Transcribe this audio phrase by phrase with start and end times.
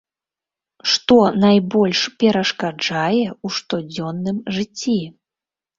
[0.93, 5.01] Што найбольш перашкаджае ў штодзённым жыцці?